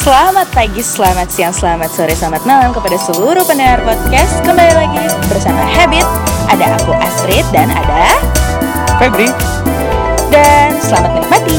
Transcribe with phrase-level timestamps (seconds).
[0.00, 4.40] Selamat pagi, selamat siang, selamat sore, selamat malam kepada seluruh pendengar podcast.
[4.48, 6.08] Kembali lagi bersama Habit.
[6.48, 8.16] Ada aku Astrid dan ada
[8.96, 9.28] Febri.
[10.32, 11.58] Dan selamat menikmati.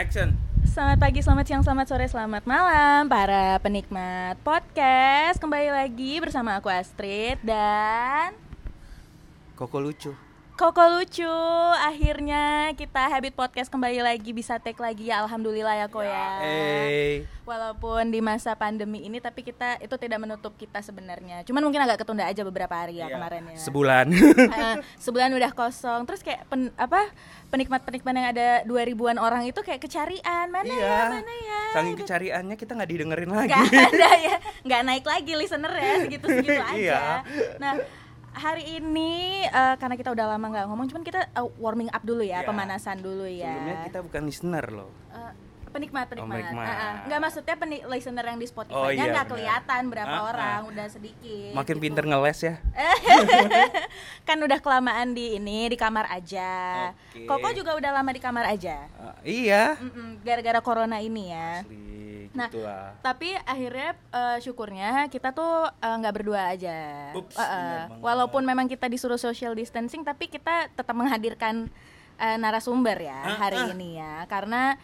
[0.00, 0.32] Action.
[0.64, 5.36] Selamat pagi, selamat siang, selamat sore, selamat malam Para penikmat podcast.
[5.36, 8.32] Kembali lagi bersama aku Astrid dan
[9.60, 10.23] Koko lucu
[10.54, 11.26] Koko lucu,
[11.82, 15.18] akhirnya kita Habit Podcast kembali lagi bisa take lagi ya.
[15.18, 16.26] Alhamdulillah ya kok ya.
[16.38, 21.42] Hey Walaupun di masa pandemi ini tapi kita itu tidak menutup kita sebenarnya.
[21.42, 23.18] Cuman mungkin agak ketunda aja beberapa hari ya Iya.
[23.18, 23.58] kemarin ya.
[23.58, 24.06] Sebulan.
[24.54, 26.06] Eh, Sebulan udah kosong.
[26.06, 27.02] Terus kayak pen- apa
[27.50, 30.46] penikmat-penikmat yang ada 2000-an orang itu kayak kecarian.
[30.48, 30.86] Mana Iya.
[30.86, 33.50] ya, mana ya Saking kecariannya kita nggak didengerin lagi.
[33.50, 35.92] Gak ada ya, nggak naik lagi listener ya.
[36.00, 36.78] Segitu-segitu aja.
[36.78, 37.02] Iya.
[37.58, 37.72] Nah
[38.34, 42.20] hari ini eh, karena kita udah lama nggak ngomong, cuman kita eh, warming up dulu
[42.20, 42.46] ya, Iya.
[42.46, 43.46] pemanasan dulu ya.
[43.48, 45.32] Sebelumnya kita bukan listener loh Eh,
[45.74, 46.38] penikmat penikmat.
[46.38, 46.66] penikmat.
[46.70, 46.94] Ah.
[47.04, 50.28] Nggak maksudnya peni- listener yang di Spotify Oh, iya, nggak kelihatan berapa ah.
[50.30, 51.50] orang, udah sedikit.
[51.52, 51.82] Makin gitu.
[51.82, 52.54] pinter ngeles ya
[54.28, 56.52] kan udah kelamaan di ini di kamar aja.
[57.10, 57.26] Oke.
[57.26, 58.86] Koko juga udah lama di kamar aja.
[58.94, 59.74] Ah, Iya
[60.22, 61.60] Gara-gara corona ini ya.
[61.60, 61.94] Asli
[62.34, 67.10] Nah, gitu lah Tapi akhirnya eh, syukurnya kita tuh eh, nggak berdua aja.
[67.14, 67.54] Ups, benar
[67.88, 68.02] banget.
[68.02, 71.70] Walaupun memang kita disuruh social distancing, tapi kita tetap menghadirkan
[72.18, 73.70] eh, narasumber ya Ah, hari ah.
[73.70, 74.74] ini ya, karena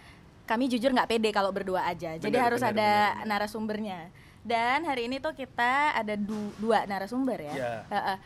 [0.51, 2.19] kami jujur nggak pede kalau berdua aja.
[2.19, 2.91] Jadi harus benar, ada
[3.23, 3.27] benar.
[3.31, 4.01] narasumbernya.
[4.43, 7.55] Dan hari ini tuh kita ada du- dua narasumber ya.
[7.55, 7.73] Iya.
[7.87, 8.19] Eh, eh.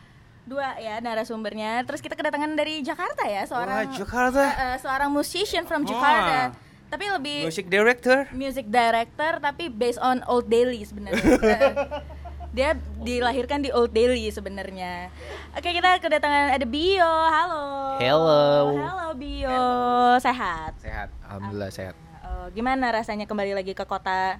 [0.45, 1.85] Dua ya narasumbernya.
[1.85, 5.85] Terus kita kedatangan dari Jakarta ya, seorang Wah Jakarta eh, eh, seorang musician from.
[5.85, 6.57] Jakarta.
[6.85, 11.21] Tapi lebih Music director music director tapi based on Old Delhi sebenarnya.
[12.55, 12.71] Dia
[13.03, 15.11] dilahirkan di Old Delhi sebenarnya.
[15.59, 17.03] Oke, kita kedatangan ada Bio.
[17.27, 17.99] Halo.
[17.99, 18.79] Hello.
[18.79, 19.59] Halo Bio.
[20.23, 20.71] Sehat.
[20.79, 21.99] Sehat, alhamdulillah sehat.
[22.45, 24.37] Oh, gimana rasanya kembali lagi ke kota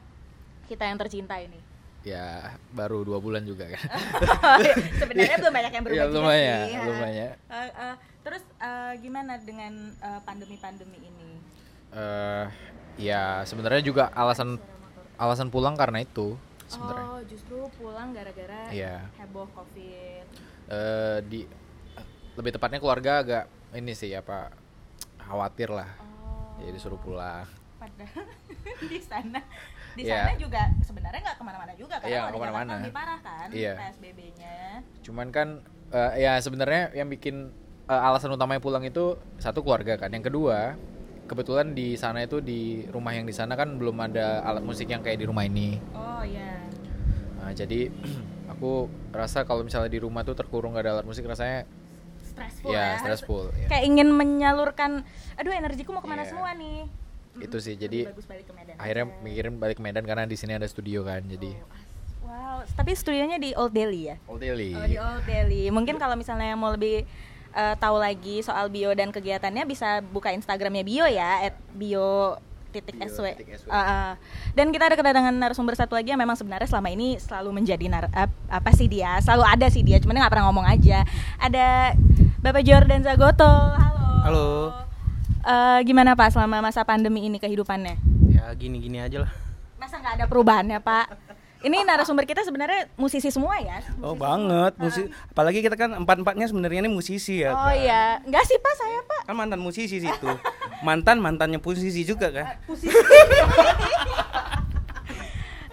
[0.70, 1.58] kita yang tercinta ini?
[2.06, 3.82] Ya baru dua bulan juga kan.
[5.02, 6.78] sebenarnya belum banyak yang berubah ya lumayan, sih.
[6.86, 7.34] lumayan.
[7.50, 11.32] Eh, eh, terus eh, gimana dengan eh, pandemi-pandemi ini?
[11.98, 12.46] Eh,
[13.02, 14.62] ya sebenarnya juga alasan
[15.18, 16.38] alasan pulang karena itu
[16.70, 17.06] sebenarnya.
[17.10, 19.02] Oh, justru pulang gara-gara Iya.
[19.18, 20.26] heboh Covid.
[20.70, 21.42] Eh, di
[22.38, 24.54] lebih tepatnya keluarga agak ini sih apa
[25.26, 25.90] khawatir lah.
[26.22, 26.62] Oh.
[26.62, 27.65] Jadi disuruh pulang.
[27.86, 28.26] Padahal
[28.92, 29.40] di sana
[29.94, 30.26] di Iya.
[30.26, 32.08] sana juga sebenarnya nggak ke mana-mana juga kan?
[32.10, 32.66] Iya, Kalau di ke mana-mana.
[32.66, 33.74] Jakarta lebih parah kan Iya.
[33.78, 34.58] PSBB-nya.
[35.02, 35.48] Cuman kan
[35.88, 37.36] eh, ya sebenarnya yang bikin
[37.86, 39.06] eh, alasan utamanya pulang itu
[39.38, 40.10] satu keluarga kan.
[40.10, 40.74] Yang kedua
[41.26, 45.00] kebetulan di sana itu di rumah yang di sana kan belum ada alat musik yang
[45.00, 45.78] kayak di rumah ini.
[45.92, 46.58] Oh iya.
[47.38, 47.94] Nah, jadi
[48.52, 51.66] aku rasa kalau misalnya di rumah tuh terkurung gak ada alat musik rasanya
[52.26, 53.00] Stressful ya ya.
[53.00, 53.44] stressful.
[53.56, 53.68] ya.
[53.70, 56.36] Kayak ingin menyalurkan, aduh energiku mau ke mana Iya.
[56.36, 56.84] semua nih.
[57.38, 57.74] Itu sih.
[57.74, 59.22] Lebih Jadi bagus balik ke Medan akhirnya aja.
[59.22, 61.22] mikirin balik ke Medan karena di sini ada studio kan.
[61.22, 61.52] Jadi
[62.22, 64.16] Wow, tapi studionya di Old Delhi ya?
[64.26, 64.74] Old Delhi.
[64.74, 65.70] Oh di Old Delhi.
[65.70, 67.06] Mungkin kalau misalnya yang mau lebih
[67.52, 72.36] eh, tahu lagi soal Bio dan kegiatannya bisa buka Instagramnya Bio ya, @bio
[72.74, 73.32] titik Bio sw.
[73.32, 73.70] titik SW.
[73.70, 74.10] Ah, ah.
[74.52, 78.12] Dan kita ada kedatangan narasumber satu lagi yang memang sebenarnya selama ini selalu menjadi nar
[78.12, 79.16] ap- apa sih dia?
[79.22, 81.06] Selalu ada sih dia, cuman nggak pernah ngomong aja.
[81.38, 81.96] Ada
[82.42, 83.48] Bapak Jordan Zagoto.
[83.48, 84.04] Halo.
[84.26, 84.48] Halo.
[85.46, 88.02] Eh, gimana Pak selama masa pandemi ini kehidupannya?
[88.28, 89.32] ya gini-gini aja lah
[89.78, 91.06] Masa nggak ada perubahannya Pak?
[91.62, 93.82] Ini narasumber kita sebenarnya musisi semua ya?
[94.02, 97.78] Oh Musisi banget musik Apalagi kita kan empat-empatnya sebenarnya ini musisi ya Oh kan?
[97.78, 99.22] iya, enggak sih Pak saya Pak.
[99.26, 100.30] Kan mantan musisi situ
[100.82, 102.46] Mantan mantannya musisi juga kan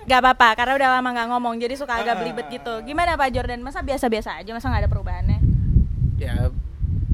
[0.03, 2.83] Gak apa-apa, karena udah lama nggak ngomong, jadi suka agak belibet gitu.
[2.83, 3.63] Gimana Pak Jordan?
[3.63, 5.39] Masa biasa-biasa aja, masa nggak ada perubahannya?
[6.19, 6.51] ya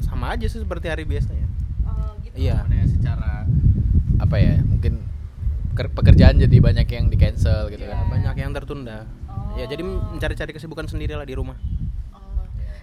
[0.03, 1.58] sama aja sih seperti hari biasanya Oh.
[2.39, 3.43] Iya ya secara
[4.17, 4.63] apa ya?
[4.63, 5.03] Mungkin
[5.75, 8.07] ker- pekerjaan jadi banyak yang di cancel gitu Ya, kan.
[8.09, 9.07] banyak yang tertunda
[9.55, 11.59] ya jadi mencari-cari kesibukan sendiri lah di rumah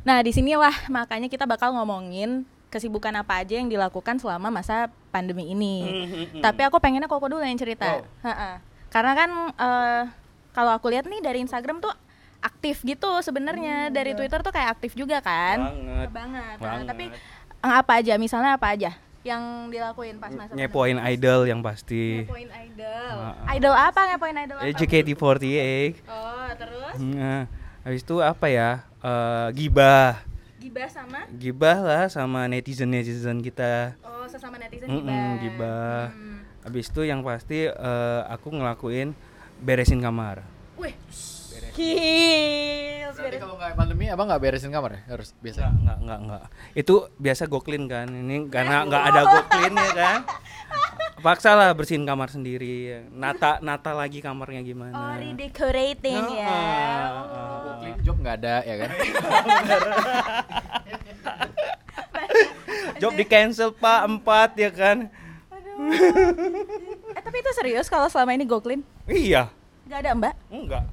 [0.03, 5.47] Nah di sinilah makanya kita bakal ngomongin kesibukan apa aja yang dilakukan selama masa pandemi
[5.47, 5.75] ini.
[6.37, 8.03] Tapi aku pengennya Koko dulu yang cerita.
[8.21, 8.59] Ha-ha.
[8.87, 10.01] Karena kan eh,
[10.51, 11.89] kalau aku lihat nih dari Instagram tuh
[12.37, 15.57] aktif gitu sebenarnya dari Twitter tuh kayak aktif juga kan.
[15.73, 16.55] Banget Banget.
[16.55, 16.85] Nah, Banget.
[16.85, 17.05] tapi
[17.63, 18.13] eh, apa aja?
[18.15, 18.91] Misalnya apa aja
[19.25, 23.15] yang dilakuin pas masa Nyepoin idol yang pasti Ngepoin idol.
[23.17, 23.49] Ah.
[23.51, 24.63] Idol apa ngepoin idol apa?
[24.63, 27.49] Eh, JKT48 Oh, terus Nah,
[27.81, 28.69] habis itu apa ya?
[28.99, 30.21] Eh, gibah.
[30.55, 33.97] gibah sama Gibah lah sama netizen-netizen kita.
[34.01, 35.41] oh sesama netizen Mm-mm, gibah.
[35.41, 36.01] gibah.
[36.11, 36.37] Hmm.
[36.61, 39.17] Habis itu yang pasti eh, aku ngelakuin
[39.57, 40.45] beresin kamar.
[40.75, 40.93] Wih,
[41.75, 43.11] Gokil.
[43.11, 45.01] Berarti kalau nggak pandemi abang nggak beresin kamar ya?
[45.11, 45.67] Harus biasa.
[45.67, 46.43] Enggak, enggak, enggak, enggak.
[46.71, 48.07] Itu biasa go clean kan.
[48.07, 50.19] Ini karena enggak ada go clean ya kan.
[51.19, 53.03] Paksa lah bersihin kamar sendiri.
[53.11, 55.19] Nata nata lagi kamarnya Oh, gimana.
[55.19, 56.59] redecorating ya.
[57.27, 57.75] Oh.
[57.81, 58.89] Clean job nggak ada ya kan?
[62.95, 65.11] Job di cancel Pak, empat ya kan.
[67.11, 68.87] Eh, tapi itu serius kalau selama ini go clean?
[69.03, 69.51] Iya,
[69.85, 70.31] Gak ada mbak?
[70.47, 70.87] enggak.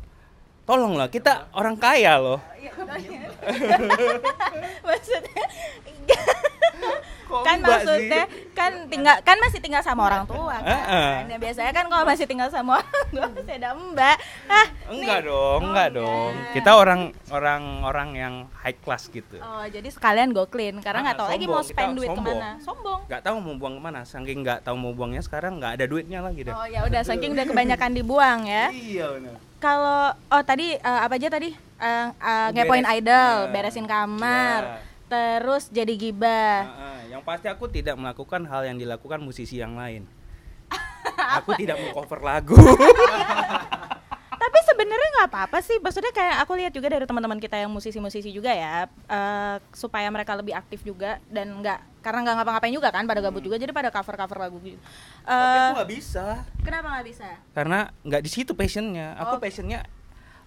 [0.62, 2.40] Tolonglah, kita orang kaya loh.
[4.86, 5.44] maksudnya
[6.06, 8.52] Kok kan enggak maksudnya sih?
[8.52, 10.68] kan tinggal kan masih tinggal sama orang tua kan.
[10.68, 11.12] Heeh.
[11.24, 14.16] Nah, biasanya kan kalau masih tinggal sama orang tua masih ada mbak.
[14.46, 15.26] Ah, Enggak nih.
[15.26, 16.32] dong, enggak Oh, dong.
[16.34, 16.52] enggak.
[16.52, 17.00] Kita orang
[17.30, 19.36] orang orang yang high class gitu.
[19.38, 22.08] Oh, jadi sekalian go clean karena nggak Ah, tahu lagi sombong, mau spend kita duit
[22.10, 22.26] sombong.
[22.28, 22.50] ke mana.
[22.58, 23.00] Sombong.
[23.06, 24.00] Nggak tahu mau buang ke mana.
[24.02, 26.52] Saking nggak tahu mau buangnya sekarang nggak ada duitnya lagi deh.
[26.52, 28.68] Oh ya udah saking udah kebanyakan dibuang ya.
[28.68, 29.36] Iya benar.
[29.56, 31.54] Kalau oh tadi eh, apa aja tadi?
[31.78, 33.50] Eh, eh, ngepoin Beres- idol, ya.
[33.50, 34.78] beresin kamar, Ya.
[35.08, 36.58] terus jadi gibah.
[36.62, 40.02] Ah, ah, yang pasti aku tidak melakukan hal yang dilakukan musisi yang lain.
[41.38, 42.58] aku tidak mau cover lagu.
[44.32, 45.78] Tapi sebenarnya nggak apa-apa sih.
[45.78, 50.34] Maksudnya kayak aku lihat juga dari teman-teman kita yang musisi-musisi juga ya, eh, supaya mereka
[50.34, 53.94] lebih aktif juga dan nggak karena nggak ngapa-ngapain juga kan, pada gabut juga, jadi pada
[53.94, 54.82] cover-cover lagu gitu.
[55.22, 56.26] Tapi Eh, aku nggak bisa
[56.58, 57.28] kenapa nggak bisa?
[57.54, 59.14] karena nggak di situ passionnya.
[59.22, 59.40] Aku Oh.
[59.40, 59.86] passionnya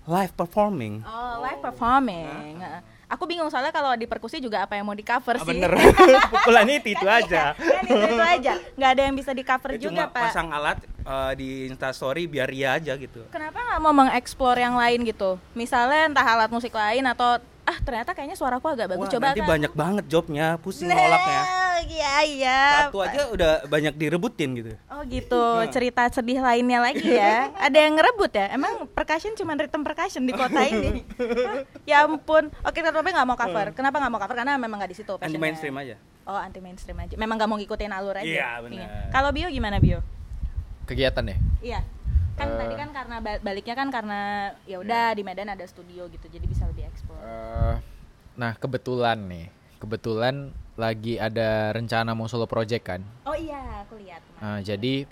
[0.03, 0.99] live performing.
[1.07, 2.59] Oh, live performing.
[2.59, 2.81] Heeh.
[3.15, 5.49] Aku bingung soalnya kalau di perkusi juga apa yang mau di cover Ah, sih.
[5.49, 5.71] bener.
[6.35, 7.55] Pukulannya itu itu aja.
[7.55, 8.53] kan itu, itu aja.
[8.75, 10.23] Nggak ada yang bisa di cover Ya, juga, cuma Pak.
[10.27, 13.23] pasang alat eh, di Instastory biar ria aja gitu.
[13.29, 15.39] Kenapa nggak mau mengeksplor yang lain gitu?
[15.53, 19.41] Misalnya entah alat musik lain atau ah ternyata kayaknya suaraku agak bagus Wah, coba nanti
[19.41, 19.49] kan.
[19.57, 21.41] banyak banget jobnya, pusing Nah, nolaknya.
[21.85, 22.59] Iya iya.
[22.87, 24.71] Satu aja udah banyak direbutin gitu.
[24.87, 27.49] Oh gitu, cerita sedih lainnya lagi ya.
[27.57, 28.45] Ada yang ngerebut ya?
[28.53, 31.03] Emang percussion cuma rhythm percussion di kota ini?
[31.03, 31.61] Hah?
[31.89, 32.53] ya ampun.
[32.63, 33.73] Oke, tapi nggak mau cover.
[33.73, 34.35] Kenapa nggak mau cover?
[34.37, 35.13] Karena memang nggak di situ.
[35.17, 35.97] Anti mainstream aja.
[36.25, 37.17] Oh anti mainstream aja.
[37.17, 38.25] Memang nggak mau ngikutin alur aja.
[38.25, 38.87] Iya, benar.
[39.09, 39.99] Kalau bio gimana bio?
[40.85, 41.37] Kegiatan ya?
[41.61, 41.79] Iya.
[42.35, 42.57] Kan Eh.
[42.57, 44.19] tadi kan karena ba- baliknya kan karena
[44.63, 47.15] ya udah di Medan ada studio gitu, jadi bisa lebih eksplor.
[47.17, 47.75] Eh,
[48.35, 49.47] nah kebetulan nih,
[49.79, 53.01] kebetulan lagi ada rencana mau solo project kan.
[53.23, 54.19] Oh iya, aku lihat.
[54.37, 55.07] Nah, jadi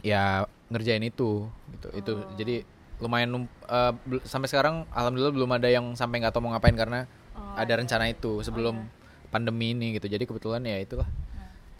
[0.00, 1.88] ya ngerjain itu gitu.
[1.90, 2.36] Itu Oh.
[2.36, 2.62] jadi
[2.98, 7.08] lumayan eh, bel- sampai sekarang alhamdulillah belum ada yang sampai nggak tahu mau ngapain karena
[7.32, 8.82] Oh, ada rencana itu sebelum
[9.28, 10.04] pandemi ini gitu.
[10.04, 11.06] Jadi kebetulan ya itulah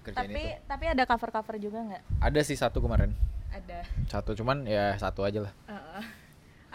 [0.00, 0.64] kerjain Tapi itu.
[0.64, 2.02] tapi ada cover-cover juga nggak?
[2.22, 3.10] Ada sih satu kemarin.
[3.48, 3.78] Ada.
[4.06, 5.52] Satu cuman ya satu aja lah.
[5.66, 6.04] Heeh.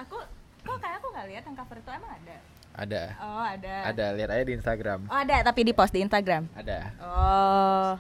[0.02, 0.18] Aku
[0.64, 2.38] kok kayak aku nggak lihat yang cover itu emang ada.
[2.74, 3.04] Ada.
[3.22, 3.76] Oh ada.
[3.94, 5.00] Ada, lihat aja di Instagram.
[5.06, 6.50] Oh ada tapi di post di Instagram.
[6.58, 6.80] Ada.
[6.98, 7.92] Oh.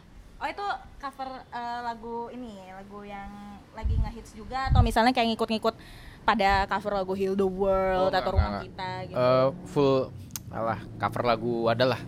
[0.43, 0.65] Oh itu
[0.97, 3.29] cover eh, lagu ini, lagu yang
[3.73, 5.75] lagi ngehits juga atau misalnya kayak ngikut-ngikut
[6.23, 9.17] pada cover lagu Heal the World Oh, atau enggak, Rumah enggak, Kita gitu.
[9.17, 9.95] Eh, full
[10.53, 11.99] alah cover lagu adalah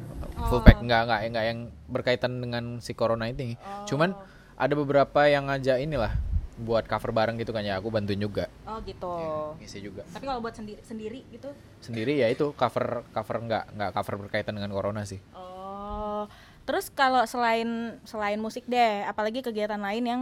[0.45, 0.65] full Oh.
[0.65, 1.59] pack enggak enggak enggak yang
[1.89, 3.57] berkaitan dengan si corona ini.
[3.61, 3.85] Oh.
[3.89, 4.13] Cuman
[4.55, 6.13] ada beberapa yang ngajak inilah
[6.55, 8.47] buat cover bareng gitu kan ya aku bantuin juga.
[8.63, 9.15] oh gitu.
[9.59, 10.07] Ngisi juga.
[10.09, 11.51] Tapi kalau buat sendiri sendiri gitu.
[11.83, 15.19] Sendiri ya itu cover cover enggak enggak cover berkaitan dengan corona sih.
[15.35, 16.27] Oh.
[16.65, 20.21] Terus kalau selain selain musik deh, apalagi kegiatan lain yang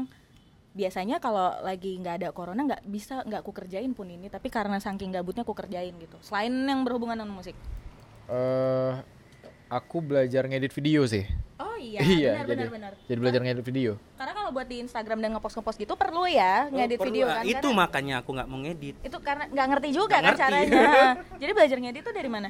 [0.73, 4.81] biasanya kalau lagi nggak ada corona nggak bisa nggak ku kerjain pun ini tapi karena
[4.81, 7.53] saking gabutnya ku kerjain gitu selain yang berhubungan dengan musik
[8.31, 8.93] Eh
[9.67, 11.27] aku belajar ngedit video sih.
[11.83, 13.91] Oh iya, benar jadi benar benar jadi belajar ngedit video.
[14.13, 17.35] karena kalau buat di Instagram dan ngepost ngepost gitu perlu ya ngedit Perlu, video ah,
[17.35, 18.95] kan Itu Karena- makanya aku nggak mau ngedit.
[18.99, 20.41] itu karena nggak ngerti juga Nggak kan ngerti.
[20.41, 20.81] caranya
[21.41, 22.49] jadi belajar ngedit tuh dari mana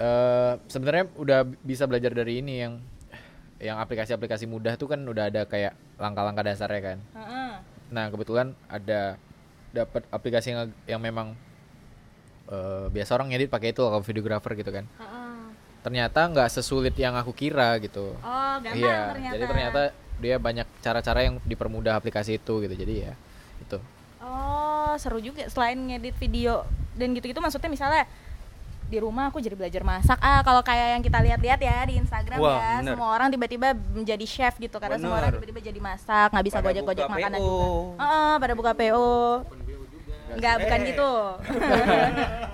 [0.00, 2.74] eh sebenarnya udah bisa belajar dari ini yang
[3.60, 6.98] yang aplikasi-aplikasi mudah tuh kan udah ada kayak langkah-langkah dasarnya kan.
[7.12, 7.52] Heeh.
[7.92, 9.20] Nah kebetulan ada
[9.70, 11.36] dapat aplikasi yang yang memang
[12.48, 14.88] eh, biasa orang ngedit pakai itu kalau videographer gitu kan.
[14.96, 15.19] Heeh.
[15.80, 18.12] Ternyata nggak sesulit yang aku kira gitu.
[18.20, 19.10] oh gampang iya.
[19.16, 19.80] ternyata Jadi ternyata
[20.20, 22.74] dia banyak cara-cara yang dipermudah aplikasi itu gitu.
[22.76, 23.12] Jadi ya
[23.60, 23.78] itu.
[24.20, 25.48] Oh, seru juga.
[25.48, 28.04] Selain ngedit video dan gitu-gitu maksudnya misalnya
[28.90, 30.18] di rumah aku jadi belajar masak.
[30.18, 32.92] Ah, kalau kayak yang kita lihat-lihat ya di Instagram Wah, ya, bener.
[32.98, 35.46] semua orang tiba-tiba menjadi chef gitu karena semua orang Bener.
[35.46, 37.46] tiba-tiba jadi masak, nggak bisa gojek-gojek makanan PO.
[37.46, 37.66] juga.
[38.02, 39.08] Heeh, pada buka PO.
[40.32, 40.86] Enggak, bukan Eh.
[40.86, 41.12] gitu.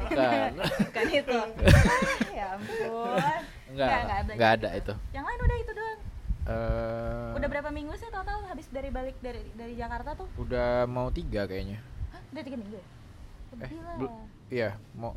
[0.02, 0.50] Bukan.
[0.82, 1.38] bukan itu.
[2.36, 3.40] Ya ampun.
[3.66, 3.88] Enggak,
[4.28, 4.80] enggak ada gitu.
[4.82, 4.94] itu.
[5.10, 6.00] Yang lain udah itu doang.
[6.46, 10.28] Eh, Udah berapa minggu sih total habis dari balik dari dari Jakarta tuh?
[10.36, 11.82] udah mau tiga kayaknya.
[12.08, 12.84] Hah, udah tiga minggu ya?
[12.84, 13.96] Eh, Lebih lah.
[13.96, 15.12] bel- iya mau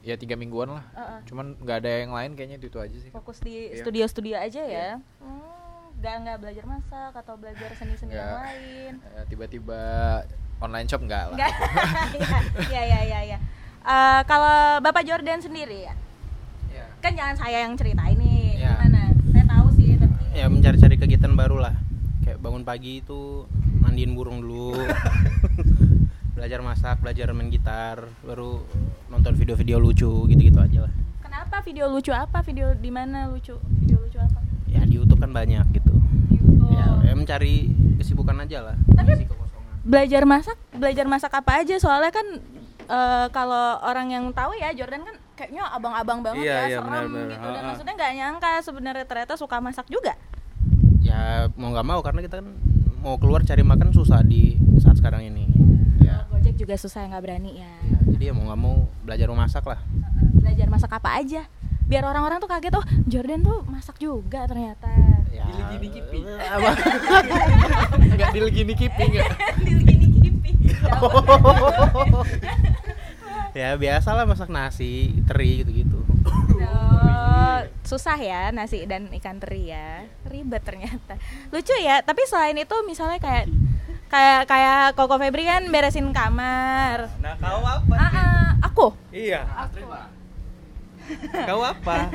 [0.00, 0.84] ya tiga mingguan lah.
[0.92, 1.18] Heeh.
[1.24, 3.10] Cuman nggak ada yang lain kayaknya itu, itu aja sih.
[3.10, 3.78] fokus di Iya.
[3.78, 4.88] studio-studio aja ya
[5.20, 5.44] hmm,
[5.96, 9.82] nggak nggak belajar masak atau belajar seni-seni yang lain Eh, tiba-tiba
[10.62, 11.36] online shop enggak lah.
[11.36, 11.52] nggak
[12.74, 13.38] ya ya ya ya
[13.82, 15.94] Eh, kalau Bapak Jordan sendiri ya,
[16.70, 16.86] Ya.
[17.02, 18.78] kan jangan saya yang cerita ini Ya.
[18.78, 19.10] gimana?
[19.28, 21.74] Saya tahu sih tapi Ya mencari-cari kegiatan baru lah.
[22.22, 23.42] Kayak bangun pagi itu
[23.76, 24.78] mandiin burung dulu.
[26.32, 28.62] belajar masak, belajar main gitar, baru
[29.08, 30.92] nonton video-video lucu gitu-gitu aja lah.
[31.20, 32.38] kenapa video lucu apa?
[32.40, 33.58] Video di mana lucu?
[33.76, 34.38] Video lucu apa?
[34.64, 35.90] Ya di YouTube kan banyak gitu.
[36.28, 36.70] Di YouTube.
[36.70, 37.66] Ya, ya mencari
[37.96, 38.76] kesibukan aja lah.
[38.88, 39.26] Tapi
[39.82, 41.76] belajar masak, belajar masak apa aja?
[41.76, 42.26] Soalnya kan
[42.82, 46.86] eh, kalau orang yang tahu ya Jordan kan kayaknya abang-abang banget Iya, ya, iya, serem
[46.88, 47.28] benar-benar.
[47.28, 47.42] gitu.
[47.42, 47.68] Dan Ha-ha.
[47.68, 50.14] maksudnya nggak nyangka sebenarnya ternyata suka masak juga.
[50.98, 52.48] Ya mau nggak mau karena kita kan
[53.02, 55.50] mau keluar cari makan susah di saat sekarang ini.
[55.98, 57.72] Ya, Gojek juga susah nggak berani ya.
[57.82, 59.80] ya, jadi ya mau nggak mau belajar memasak lah.
[60.32, 61.42] Belajar masak apa aja?
[61.82, 64.88] Biar orang-orang tuh kaget, oh Jordan tuh masak juga ternyata.
[65.32, 66.18] Ya, Dilegi kipi.
[66.54, 66.70] apa?
[67.96, 69.32] Enggak dilegini kipi enggak.
[69.64, 70.50] Gini kipi.
[73.58, 76.00] ya biasalah masak nasi, teri gitu-gitu.
[76.62, 80.04] Oh, susah ya nasi dan ikan teri ya.
[80.28, 81.16] Ribet ternyata.
[81.48, 83.48] Lucu ya, tapi selain itu misalnya kayak
[84.12, 87.08] kayak kayak Koko Febri kan beresin kamar.
[87.24, 87.94] Nah, kau apa?
[87.96, 89.48] Ah, ah, aku Iya.
[91.48, 92.12] Kau apa?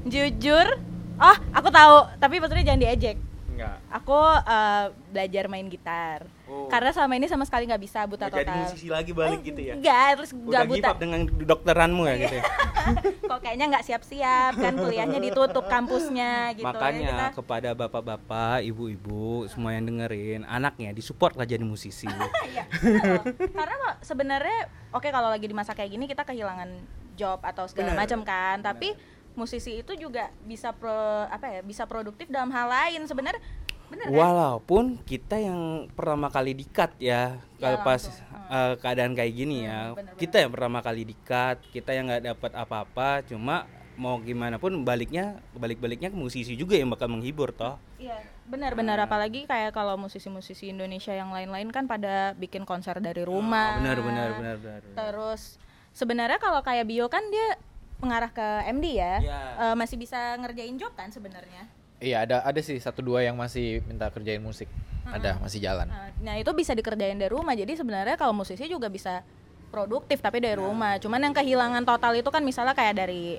[0.00, 0.80] jujur,
[1.20, 3.16] oh aku tahu, tapi maksudnya jangan diejek.
[3.50, 3.76] Enggak.
[3.92, 6.24] Aku eh, belajar main gitar.
[6.48, 6.64] Oh.
[6.66, 8.64] Karena selama ini sama sekali nggak bisa buta Mau jadi total.
[8.64, 9.74] musisi lagi balik gitu ya?
[9.76, 10.88] Enggak, terus Udah nggak buta.
[10.88, 12.44] up dengan dokteranmu ya gitu ya?
[13.30, 16.64] Kok kayaknya nggak siap-siap kan kuliahnya ditutup kampusnya gitu.
[16.64, 22.08] Ya, Makanya kita- kepada bapak-bapak, ibu-ibu, semua yang dengerin, anaknya disupport lah jadi musisi.
[22.50, 23.20] Iya, bener.
[23.52, 24.58] Karena sebenarnya
[24.90, 26.72] oke kalau lagi di masa kayak gini kita kehilangan
[27.14, 28.00] job atau segala Bener.
[28.00, 28.96] macam kan, tapi
[29.40, 30.92] musisi itu juga bisa pro
[31.26, 33.40] apa ya, bisa produktif dalam hal lain sebenarnya.
[33.88, 34.14] Bener kan?
[34.14, 39.90] Walaupun kita yang pertama kali dikat ya, Ya, kalau pas eh, keadaan kayak gini ya,
[39.90, 40.20] Hmm, bener-bener.
[40.20, 43.66] kita yang pertama kali dikat, kita yang nggak dapat apa-apa, cuma
[43.98, 47.76] mau gimana pun baliknya balik-baliknya ke musisi juga yang bakal menghibur toh.
[47.98, 48.16] Iya,
[48.46, 53.76] benar-benar apalagi kayak kalau musisi-musisi Indonesia yang lain-lain kan pada bikin konser dari rumah.
[53.76, 54.80] Oh, benar benar benar benar.
[54.96, 55.60] Terus
[55.92, 57.58] sebenarnya kalau kayak Bio kan dia
[58.00, 59.40] mengarah ke MD ya, Iya.
[59.70, 61.68] Eh, masih bisa ngerjain job kan sebenarnya.
[62.00, 64.66] Iya, ada ada sih satu dua yang masih minta kerjain musik.
[65.04, 65.84] Ada, masih jalan.
[65.90, 67.52] Nah, Nah itu bisa dikerjain dari rumah.
[67.52, 69.20] Jadi sebenarnya kalau musisi juga bisa
[69.68, 70.96] produktif tapi dari rumah.
[71.02, 73.36] Cuman yang kehilangan total itu kan misalnya kayak dari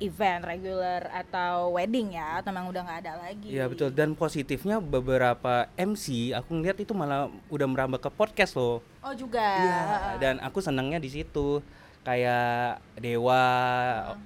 [0.00, 3.48] event regular atau wedding ya, atau memang udah nggak ada lagi.
[3.52, 8.80] Iya betul dan positifnya beberapa MC aku ngeliat itu malah udah merambah ke podcast loh.
[9.04, 9.44] Oh juga.
[9.44, 9.80] Iya,
[10.18, 11.60] dan aku senangnya di situ.
[12.00, 13.44] Kayak Dewa,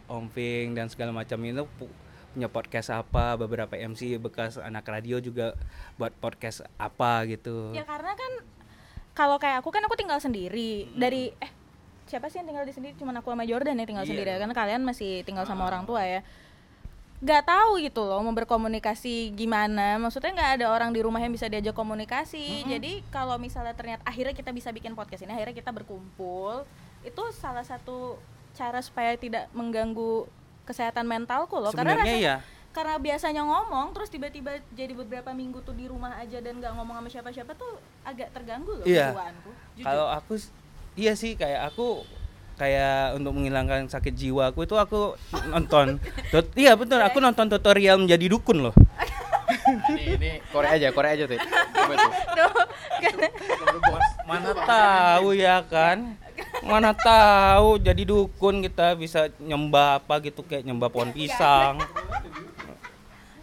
[0.07, 1.91] Om Ving dan segala macam itu pu-
[2.31, 5.55] punya podcast apa, beberapa MC bekas anak radio juga
[5.95, 7.71] buat podcast apa gitu.
[7.71, 8.33] Ya karena kan
[9.15, 11.51] kalau kayak aku kan aku tinggal sendiri dari eh
[12.05, 12.91] siapa sih yang tinggal di sini?
[12.95, 14.11] Cuman aku sama Jordan yang tinggal Iya.
[14.11, 14.31] sendiri.
[14.35, 16.27] Karena kalian masih tinggal sama orang tua ya.
[17.23, 19.97] Gak tahu gitu loh mau berkomunikasi gimana.
[19.97, 22.67] Maksudnya nggak ada orang di rumah yang bisa diajak komunikasi.
[22.67, 26.67] Jadi kalau misalnya ternyata akhirnya kita bisa bikin podcast ini, akhirnya kita berkumpul,
[27.05, 28.17] itu salah satu
[28.53, 30.27] cara supaya tidak mengganggu
[30.65, 31.71] kesehatan mentalku loh.
[31.71, 36.19] Karena Sebenarnya rasanya- ya karena biasanya ngomong terus tiba-tiba jadi beberapa minggu tuh di rumah
[36.19, 39.15] aja dan nggak ngomong sama siapa-siapa tuh agak terganggu loh Iya.
[39.79, 40.35] Kalau aku
[40.99, 42.03] iya sih kayak aku
[42.59, 45.15] kayak untuk menghilangkan sakit jiwa aku itu aku
[45.51, 46.03] nonton
[46.35, 48.75] tut, iya betul aku nonton tutorial menjadi dukun loh
[49.95, 51.39] ini ini Korea aja, Korea aja tuh.
[52.35, 52.51] Tuh.
[53.15, 56.19] Tuh, mana tahu ya kan
[56.65, 61.77] mana tahu jadi dukun kita bisa nyembah apa gitu kayak nyembah pohon pisang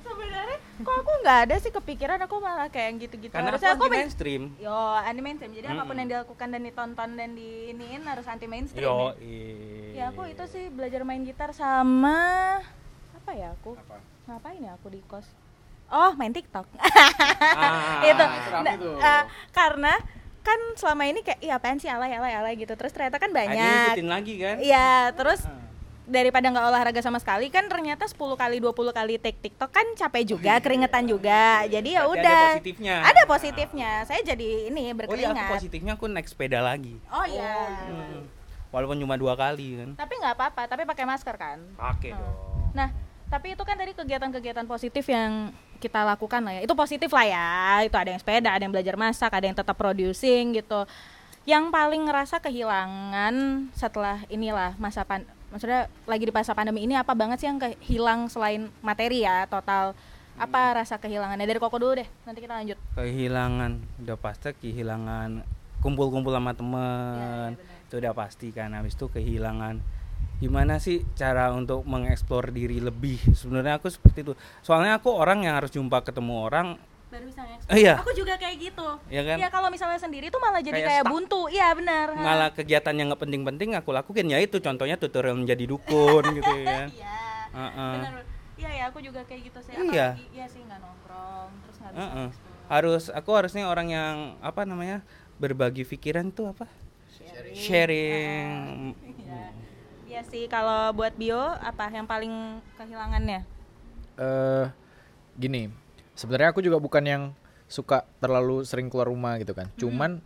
[0.02, 3.30] sebenarnya kok aku nggak ada sih kepikiran aku malah kayak yang gitu-gitu.
[3.30, 5.52] karena aku Harusnya anti men- mainstream Yo, anti mainstream.
[5.54, 8.82] Jadi apa pun yang dilakukan dan ditonton dan diiniin harus anti mainstream.
[8.82, 9.94] yo ya.
[9.94, 12.58] ya aku itu sih belajar main gitar sama
[13.14, 13.78] apa ya aku?
[14.26, 15.30] Ngapain ya aku di kos?
[15.88, 16.66] Oh, main TikTok.
[17.42, 18.26] Ah, itu.
[18.64, 18.96] Nah, tuh.
[18.98, 19.94] eh, karena
[20.42, 22.74] kan selama ini kayak iya apaan sih alay alay alay gitu.
[22.74, 23.86] Terus ternyata kan Ada banyak.
[23.92, 25.42] ikutin lagi kan Iya, terus
[26.04, 30.24] daripada nggak olahraga sama sekali kan ternyata 10 kali 20 kali take TikTok kan capek
[30.28, 31.64] juga, keringetan juga.
[31.66, 32.44] Jadi ya Berarti ada udah.
[32.52, 32.96] positifnya.
[33.02, 33.92] Ada positifnya.
[34.04, 35.50] Saya jadi ini oh iya aku berkeringat.
[35.52, 37.56] positifnya aku naik sepeda lagi Oh iya.
[37.86, 38.28] Hmm.
[38.70, 41.60] walaupun cuma dua kali kan Tapi nggak apa-apa, tapi pakai masker kan.
[41.74, 42.20] pakai Hmm.
[42.20, 42.36] dong
[42.72, 42.90] Nah,
[43.32, 46.62] tapi itu kan tadi kegiatan-kegiatan positif yang kita lakukan lah ya.
[46.68, 47.50] Itu positif lah ya.
[47.88, 50.84] Itu ada yang sepeda, ada yang belajar masak, ada yang tetap producing gitu.
[51.48, 53.34] Yang paling ngerasa kehilangan
[53.72, 58.32] setelah inilah masa pan maksudnya lagi di masa pandemi ini apa banget sih yang kehilang
[58.32, 59.92] selain materi ya total
[60.40, 65.44] apa rasa kehilangannya dari koko dulu deh nanti kita lanjut kehilangan udah pasti kehilangan
[65.84, 69.84] kumpul-kumpul sama temen itu udah pasti kan habis itu kehilangan
[70.42, 75.54] gimana sih cara untuk mengeksplor diri lebih sebenarnya aku seperti itu soalnya aku orang yang
[75.54, 76.68] harus jumpa ketemu orang
[77.08, 77.96] baru bisa nge Oh, iya.
[77.98, 78.88] Aku juga kayak gitu.
[79.06, 79.38] Iya kan?
[79.50, 81.12] kalau misalnya sendiri tuh malah jadi Kayak kayak, stuck.
[81.14, 81.42] buntu.
[81.48, 82.08] Iya benar.
[82.10, 82.20] Ha.
[82.20, 86.88] malah kegiatan yang nggak penting-penting aku lakukan ya itu contohnya tutorial menjadi dukun gitu ya
[86.88, 87.16] Iya.
[87.54, 87.94] Heeh.
[87.98, 88.14] Benar.
[88.56, 89.72] Iya ya, aku juga kayak gitu sih.
[89.74, 90.16] Iya.
[90.16, 92.28] Apalagi iya sih nggak nongkrong, terus nggak bisa Heeh.
[92.28, 92.68] explore.
[92.72, 94.98] harus aku harusnya orang yang apa namanya
[95.38, 96.66] berbagi pikiran tuh apa
[97.54, 99.44] sharing Iya.
[100.12, 103.48] Iya sih kalau buat bio apa yang paling kehilangannya?
[104.20, 104.68] eh
[105.40, 105.72] gini,
[106.20, 107.24] sebenarnya aku juga bukan yang
[107.72, 109.72] suka terlalu sering keluar rumah gitu kan.
[109.80, 110.20] Cuman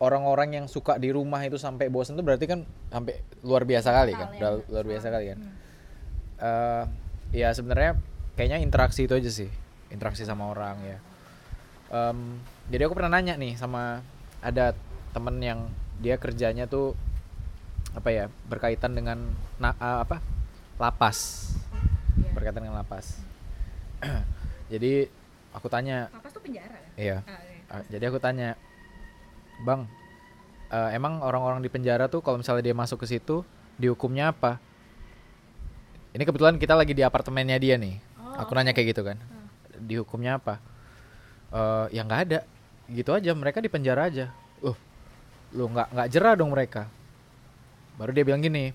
[0.00, 4.16] orang-orang yang suka di rumah itu sampai bosan tuh berarti kan sampai luar biasa kali
[4.16, 4.56] kan, ya.
[4.72, 5.38] luar biasa kali kan.
[6.40, 6.84] Eh
[7.44, 8.00] ya sebenarnya
[8.40, 9.52] kayaknya interaksi itu aja sih,
[9.92, 10.98] interaksi sama orang ya.
[11.92, 12.40] Em,
[12.72, 14.00] jadi aku pernah nanya nih sama
[14.40, 14.72] ada
[15.12, 15.68] temen yang
[16.00, 16.96] dia kerjanya tuh
[17.98, 19.18] apa ya berkaitan dengan
[19.58, 20.22] na- eh, apa
[20.78, 21.50] lapas
[22.18, 22.30] Iya.
[22.34, 23.18] berkaitan dengan lapas.
[24.72, 25.06] jadi
[25.54, 26.82] aku tanya, Lapas tuh penjara kan?
[26.98, 27.18] iya.
[27.68, 28.58] Uh, jadi aku tanya,
[29.62, 29.86] bang,
[30.70, 34.58] uh, emang orang-orang di penjara tuh kalau misalnya dia masuk ke situ dihukumnya apa?
[36.10, 38.00] Ini kebetulan kita lagi di apartemennya dia nih.
[38.18, 39.18] Oh, aku nanya kayak gitu kan,
[39.78, 40.58] dihukumnya apa?
[41.54, 42.40] Eh ya nggak ada,
[42.90, 43.30] gitu aja.
[43.30, 44.32] Mereka di penjara aja.
[44.58, 44.74] Uh,
[45.54, 46.88] lu nggak nggak jerah dong mereka.
[47.98, 48.70] Baru dia bilang gini,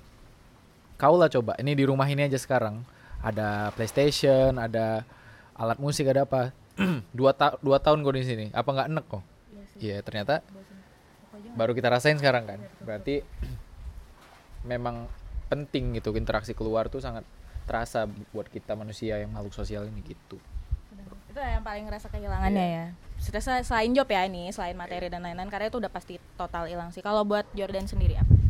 [0.99, 1.55] kau lah coba.
[1.55, 2.83] Ini di rumah ini aja sekarang.
[3.23, 5.07] Ada PlayStation, ada
[5.55, 6.51] alat musik, ada apa?
[7.15, 8.45] dua, ta- dua tahun gue di sini.
[8.51, 9.23] Apa nggak enek kok?
[9.79, 10.43] Iya ternyata
[11.55, 12.59] baru kita rasain sekarang kan.
[12.83, 13.23] Berarti
[14.71, 15.07] memang
[15.47, 17.23] penting gitu interaksi keluar tuh sangat
[17.63, 18.03] terasa
[18.35, 20.35] buat kita manusia yang makhluk sosial ini gitu.
[21.31, 22.85] Itu yang paling ngerasa kehilangannya ya.
[23.17, 26.67] Sudah sel- selain job ya ini, selain materi dan lain-lain karena itu udah pasti total
[26.67, 26.99] hilang sih.
[26.99, 28.42] Kalau buat Jordan sendiri apa?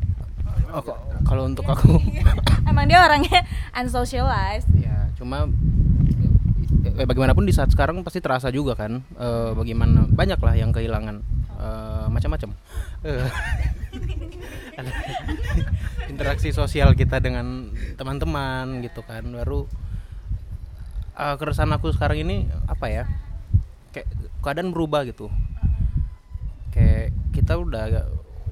[0.74, 0.82] Oh,
[1.22, 2.02] kalau untuk aku.
[2.70, 3.46] Emang dia orangnya
[3.78, 4.66] unsocialized.
[4.74, 5.46] ya cuma
[6.98, 11.22] eh, bagaimanapun di saat sekarang pasti terasa juga kan eh, bagaimana banyak lah yang kehilangan
[11.62, 12.50] eh, macam-macam.
[13.04, 14.90] Eh,
[16.10, 19.70] interaksi sosial kita dengan teman-teman gitu kan baru
[21.14, 23.04] eh, keresahan aku sekarang ini apa ya
[23.94, 24.10] kayak
[24.42, 25.30] keadaan berubah gitu.
[26.74, 27.86] Kayak kita udah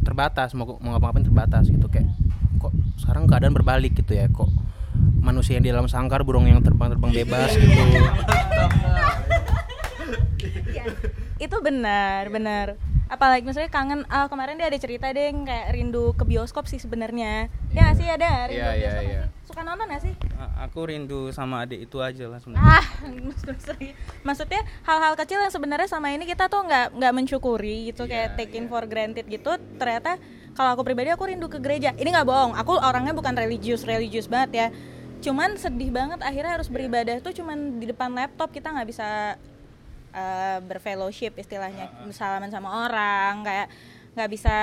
[0.01, 2.09] terbatas mau mau ngapa-ngapain terbatas gitu kayak
[2.57, 4.49] kok sekarang keadaan berbalik gitu ya kok
[5.21, 7.81] manusia yang di dalam sangkar burung yang terbang-terbang bebas gitu
[11.41, 12.77] Itu benar, benar.
[13.11, 16.79] Apalagi misalnya kangen ah, kemarin dia ada cerita deh yang kayak rindu ke bioskop sih
[16.79, 17.51] sebenarnya.
[17.69, 19.23] Ya nggak sih ada rindu Iya, ke iya, bioskop iya.
[19.27, 19.29] sih?
[19.43, 20.13] Suka nonton gak sih?
[20.39, 22.85] A- aku rindu sama adik itu aja lah sebenarnya Ah,
[24.27, 28.71] maksudnya hal-hal kecil yang sebenarnya sama ini kita tuh nggak nggak mensyukuri gitu kayak taking
[28.71, 29.51] for granted gitu.
[29.75, 30.15] Ternyata
[30.51, 31.91] kalau aku pribadi aku rindu ke gereja.
[31.91, 32.53] Ini nggak bohong.
[32.55, 34.67] Aku orangnya bukan religius religius banget ya.
[35.19, 39.35] Cuman sedih banget akhirnya harus beribadah tuh cuman di depan laptop kita nggak bisa
[40.11, 43.67] eh, berfellowship istilahnya salaman sama orang kayak
[44.11, 44.55] nggak bisa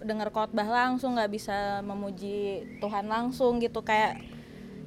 [0.00, 4.20] denger khotbah langsung nggak bisa memuji Tuhan langsung gitu kayak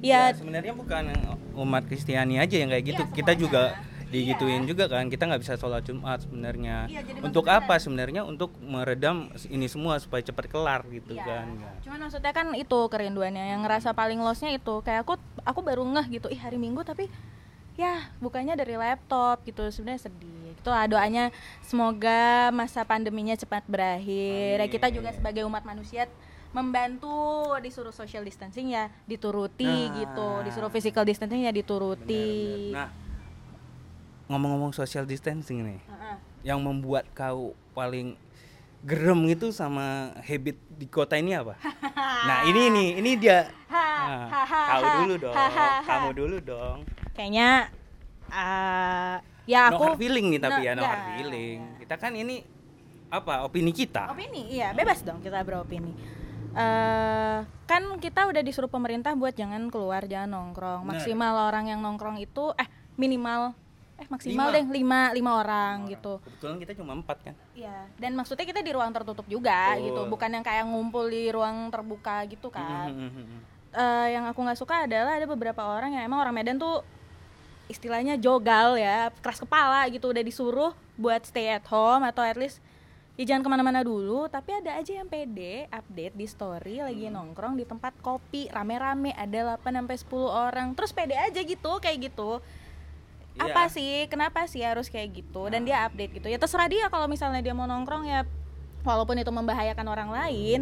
[0.00, 1.12] ya ya sebenarnya bukan
[1.60, 3.02] umat Kristiani aja yang kayak gitu.
[3.04, 3.62] Iya, kita juga
[4.10, 6.90] digituin juga kan kita nggak bisa sholat Jumat sebenarnya.
[6.90, 7.78] Iya, untuk apa?
[7.78, 11.22] Sebenarnya untuk meredam ini semua supaya cepat kelar gitu Iya.
[11.22, 11.46] kan.
[11.86, 15.14] Cuman maksudnya kan itu kerinduannya yang ngerasa paling lossnya itu kayak aku
[15.46, 17.06] aku baru ngeh gitu ih hari Minggu tapi
[17.80, 20.52] ya bukannya dari laptop gitu sebenarnya sedih.
[20.52, 21.32] Itu lah doanya
[21.64, 24.60] semoga masa pandeminya cepat berakhir.
[24.60, 26.04] Ya kita juga sebagai umat manusia
[26.52, 29.96] membantu disuruh social distancing ya dituruti Nah.
[29.96, 30.28] gitu.
[30.44, 32.68] Disuruh physical distancing ya dituruti.
[32.76, 32.92] Nah
[34.30, 36.16] ngomong-ngomong social distancing nih Heeh.
[36.46, 38.14] yang membuat kau paling
[38.80, 41.56] gerem gitu sama habit di kota ini apa?
[42.20, 43.48] Nah ini nih ini dia.
[43.70, 45.34] Nah, kau dulu dong
[45.86, 46.78] kamu dulu dong
[47.12, 47.68] kayaknya
[48.26, 52.12] eh, ya no aku hard feeling nih tapi No, ya no hard feeling kita kan
[52.12, 52.42] ini
[53.08, 55.90] apa opini kita Opini, iya bebas dong kita beropini.
[56.50, 60.82] eh kan kita udah disuruh pemerintah buat jangan keluar, jangan nongkrong.
[60.84, 63.54] Maksimal orang yang nongkrong itu eh minimal
[63.94, 64.56] eh maksimal Lima.
[64.56, 66.18] deh lima lima orang gitu.
[66.20, 67.84] kebetulan kita cuma empat kan Iya.
[67.94, 69.84] Dan maksudnya kita di ruang tertutup juga Betul.
[69.86, 72.88] gitu, bukan yang kayak ngumpul di ruang terbuka gitu kan.
[73.70, 76.80] Eh, yang aku nggak suka adalah ada beberapa orang yang emang orang Medan tuh
[77.70, 82.58] istilahnya jogal ya keras kepala gitu udah disuruh buat stay at home atau at least
[83.14, 87.54] ya jangan ke mana-mana dulu tapi ada aja yang pede update di story lagi nongkrong
[87.54, 92.42] di tempat kopi rame-rame ada 8 sampai 10 orang terus pede aja gitu kayak gitu.
[93.38, 93.72] Apa Iya.
[93.72, 95.46] sih kenapa sih harus kayak gitu?
[95.48, 96.26] Dan dia update gitu.
[96.26, 98.26] Ya terserah dia kalau misalnya dia mau nongkrong ya
[98.82, 100.60] walaupun itu membahayakan orang lain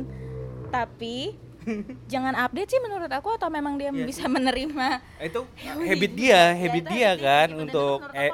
[0.69, 1.39] tapi
[2.07, 6.43] jangan update sih menurut aku atau memang dia Iya bisa menerima itu habit dia Ya,
[6.57, 7.59] habit dia habit kan gitu.
[7.59, 8.31] Dan itu untuk eh,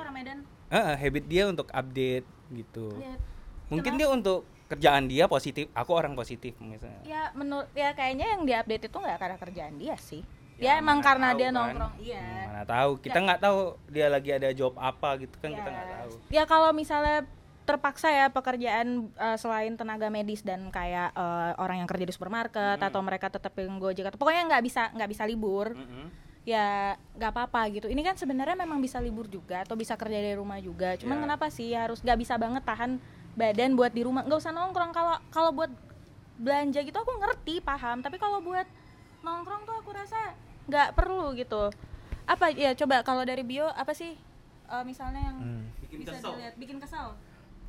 [0.71, 3.19] eh, habit dia untuk update gitu lihat.
[3.67, 8.43] mungkin dia untuk kerjaan dia positif aku orang positif misalnya ya menurut ya kayaknya yang
[8.43, 10.23] diupdate itu nggak karena kerjaan dia sih
[10.55, 11.55] Ya, ya, emang karena tahu dia kan.
[11.57, 13.59] nongkrong iya mana tahu kita nggak tahu
[13.91, 15.75] dia lagi ada job apa gitu kan kita Ya.
[15.75, 17.27] nggak tahu Ya kalau misalnya
[17.65, 22.77] terpaksa ya pekerjaan eh, selain tenaga medis dan kayak eh, orang yang kerja di supermarket
[22.79, 25.73] atau mereka tetap yang gojek atau pokoknya nggak bisa nggak bisa libur.
[25.73, 26.23] Mm-mm.
[26.45, 27.89] ya nggak apa-apa gitu.
[27.89, 30.93] Ini kan sebenarnya memang bisa libur juga atau bisa kerja dari rumah juga.
[31.01, 31.23] Cuman Ya.
[31.25, 33.01] kenapa sih harus nggak bisa banget tahan
[33.33, 34.29] badan buat di rumah?
[34.29, 34.93] Nggak usah nongkrong.
[34.93, 35.73] Kalau kalau buat
[36.37, 38.05] belanja gitu aku ngerti paham.
[38.05, 38.69] Tapi kalau buat
[39.25, 40.37] nongkrong tuh aku rasa
[40.69, 41.73] nggak perlu gitu.
[42.29, 44.13] Apa ya coba kalau dari bio apa sih
[44.69, 45.65] eh, misalnya yang Hmm.
[45.97, 46.61] bisa dilihat?
[46.61, 47.17] Bikin kesel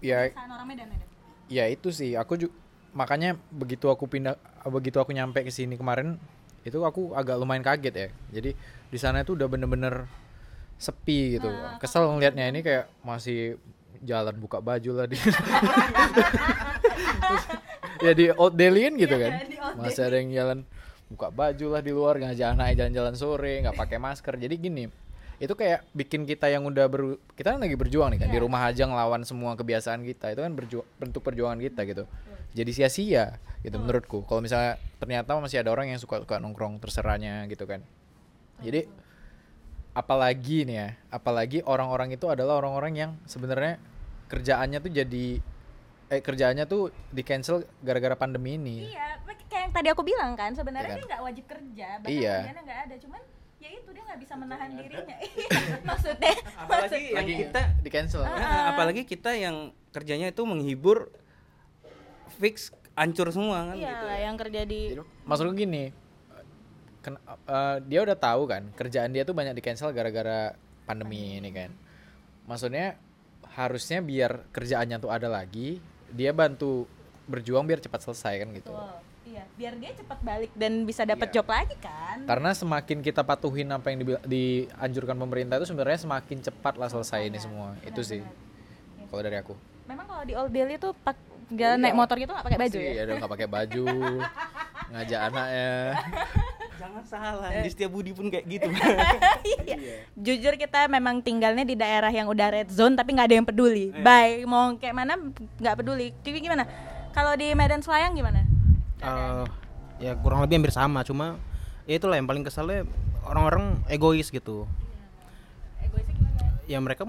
[0.04, 0.32] ya.
[0.32, 1.08] Kebiasaan orang Medan Medan.
[1.52, 2.18] Ya itu sih.
[2.18, 2.56] Aku juga
[2.96, 4.40] makanya begitu aku pindah
[4.72, 6.16] begitu aku nyampe ke sini kemarin
[6.66, 8.08] itu aku agak lumayan kaget ya.
[8.34, 8.58] Jadi
[8.90, 10.10] di sana itu udah bener-bener
[10.82, 11.48] sepi gitu.
[11.48, 13.62] Nah, kesel ngelihatnya ini kayak masih
[14.04, 15.16] jalan buka baju lah di
[18.06, 19.32] ya di Old Delhi kan gitu kan?
[19.48, 20.60] di Old masih ada yang jalan
[21.10, 24.36] buka baju lah di luar ngajak anak jalan-jalan sore nggak pakai masker.
[24.36, 24.84] Jadi gini
[25.36, 28.66] itu kayak bikin kita yang udah ber kita kan lagi berjuang nih kan di rumah
[28.66, 30.32] aja ngelawan semua kebiasaan kita.
[30.32, 32.04] Itu kan berju- bentuk perjuangan kita gitu.
[32.56, 34.24] Jadi sia-sia gitu menurutku.
[34.24, 37.84] Kalau misalnya ternyata masih ada orang yang suka suka nongkrong terserahnya gitu kan.
[38.64, 38.88] Jadi
[39.96, 43.80] apalagi nih ya apalagi orang-orang itu adalah orang-orang yang sebenarnya
[44.28, 45.28] kerjaannya tuh jadi
[46.06, 48.92] eh kerjaannya tuh di cancel gara-gara pandemi ini.
[48.92, 50.98] Iya kayak yang tadi aku bilang kan Iya sebenarnya kan?
[51.00, 52.36] dia nggak wajib kerja bahkan Iya.
[52.44, 52.96] kerjanya nggak ada.
[53.00, 53.22] Cuman
[53.58, 55.16] ya itu dia nggak bisa menahan dirinya.
[55.26, 59.56] Iya, maksudnya apalagi yang lagi kita di cancel Nah, apalagi kita yang
[59.90, 61.10] kerjanya itu menghibur
[62.36, 63.76] fix hancur semua kan?
[63.76, 64.80] Iya gitu lah yang kerja di
[65.24, 65.92] maksudku gini
[67.00, 71.38] ken- eh, dia udah tahu kan kerjaan dia tuh banyak di cancel gara-gara pandemi.
[71.38, 71.72] ini kan?
[72.46, 72.98] Maksudnya
[73.56, 75.80] harusnya biar kerjaannya tuh ada lagi
[76.12, 76.86] dia bantu
[77.26, 78.70] berjuang biar cepat selesai kan gitu.
[78.70, 79.05] Betul.
[79.36, 81.36] Iya biar dia cepat balik dan bisa dapat Iya.
[81.36, 86.80] job lagi kan karena semakin kita patuhin apa yang dianjurkan pemerintah itu sebenarnya semakin cepat
[86.80, 88.24] lah selesai ini semua itu sih
[89.12, 89.54] kalau dari aku
[89.92, 91.20] memang kalau di Old Delhi tuh pak
[91.52, 93.86] jalan naik motor gitu nggak pakai baju Sih, ya ada nggak pakai baju
[94.96, 95.72] ngajak anaknya
[96.76, 98.70] jangan salah di setiap budi pun kayak gitu
[99.66, 100.08] Iya.
[100.18, 103.94] Jujur kita memang tinggalnya di daerah yang udah red zone tapi nggak ada yang peduli.
[103.94, 104.02] Iya.
[104.02, 105.14] Baik mau kayak mana
[105.62, 106.14] nggak peduli.
[106.26, 106.64] Jadi gimana?
[107.14, 108.42] Kalau di Medan Selayang gimana?
[109.04, 109.46] Eh,
[110.00, 111.40] ya kurang lebih hampir sama cuma
[111.88, 112.84] ya itulah yang paling kesalnya
[113.28, 114.68] orang-orang egois gitu.
[115.84, 116.44] Egoisnya gimana?
[116.66, 117.04] ya mereka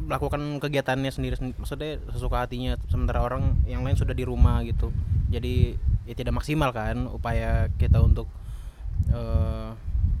[0.00, 4.90] melakukan kegiatannya sendiri sendiri maksudnya sesuka hatinya sementara orang yang lain sudah di rumah gitu.
[5.30, 8.26] Jadi ya tidak maksimal kan upaya kita untuk
[9.10, 9.70] eh,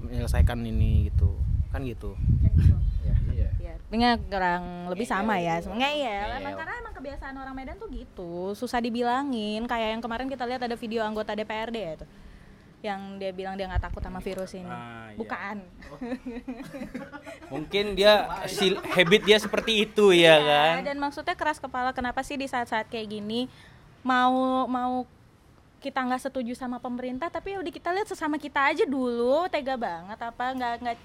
[0.06, 2.76] menyelesaikan ini gitu kan gitu Kan gitu.
[3.02, 5.58] ya iya Ya, ini kurang lebih sama ya.
[5.58, 6.28] Iya, Ngeyel.
[6.38, 9.66] emang karena emang kebiasaan orang Medan tuh gitu, susah dibilangin.
[9.66, 12.06] Kayak yang kemarin kita lihat ada video anggota DPRD ya itu.
[12.80, 14.66] Yang dia bilang dia nggak takut sama virus ini.
[14.66, 15.18] Ah, iya.
[15.18, 15.56] Bukan.
[17.52, 18.12] mungkin dia
[18.46, 22.86] si habit dia seperti itu ya kan Dan maksudnya keras kepala kenapa sih di saat-saat
[22.86, 23.50] kayak gini
[24.00, 25.04] mau mau
[25.80, 29.74] kita nggak setuju sama pemerintah tapi ya udah kita lihat sesama kita aja dulu tega
[29.74, 30.96] banget apa nggak nggak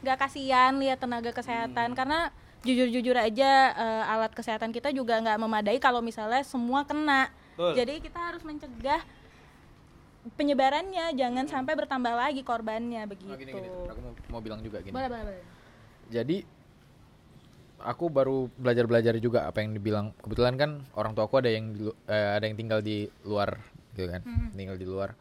[0.00, 1.94] nggak kasihan lihat tenaga kesehatan.
[1.94, 2.30] Karena
[2.62, 7.30] jujur-jujur aja eh, alat kesehatan kita juga nggak memadai kalau misalnya semua kena.
[7.58, 7.74] Betul.
[7.74, 9.02] jadi kita harus mencegah
[10.38, 13.66] penyebarannya jangan sampai bertambah lagi korbannya begitu Oh, gini, gini.
[13.66, 14.94] aku mau, mau bilang juga gini.
[14.94, 15.42] Boleh boleh boleh.
[16.06, 16.36] Jadi
[17.78, 20.14] aku baru belajar belajar juga apa yang dibilang.
[20.22, 23.58] Kebetulan kan orang tua aku ada yang di, eh, ada yang tinggal di luar
[23.94, 24.22] gitu kan?
[24.54, 25.18] Tinggal di luar.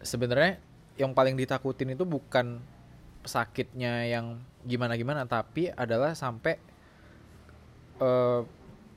[0.00, 0.60] Sebenarnya
[0.98, 2.60] yang paling ditakutin itu bukan
[3.28, 6.56] sakitnya yang gimana gimana tapi adalah sampai
[8.00, 8.40] eh,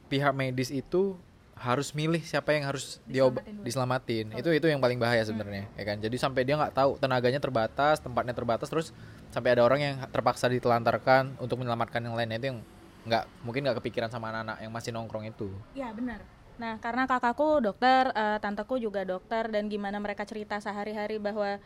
[0.08, 1.20] pihak medis itu
[1.62, 3.65] harus milih siapa yang harus diobat Diselamatin dulu.
[3.70, 7.38] diselamatin itu itu yang paling bahaya sebenarnya ya kan jadi sampai dia nggak tahu tenaganya
[7.38, 8.89] terbatas tempatnya terbatas terus
[9.30, 12.60] sampai ada orang yang terpaksa ditelantarkan untuk menyelamatkan yang lainnya itu yang
[13.06, 16.22] nggak mungkin nggak kepikiran sama anak-anak yang masih nongkrong itu Ya benar.
[16.62, 21.58] Nah karena kakakku dokter, eh, tanteku juga dokter dan gimana mereka cerita sehari-hari bahwa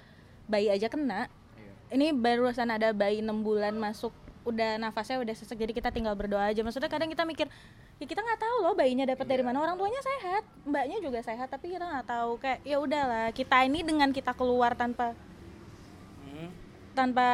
[0.48, 1.28] bayi aja kena.
[1.96, 4.12] Ini barusan ada bayi 6 bulan masuk
[4.46, 6.60] udah nafasnya udah sesek jadi kita tinggal berdoa aja.
[6.62, 7.48] Maksudnya kadang kita mikir
[7.96, 11.48] ya kita nggak tahu loh bayinya dapat dari mana orang tuanya sehat, mbaknya juga sehat
[11.48, 12.36] tapi kita nggak tahu.
[12.38, 15.16] Kayak ya udahlah kita ini dengan kita keluar tanpa
[16.26, 16.52] Hmm.
[16.92, 17.30] tanpa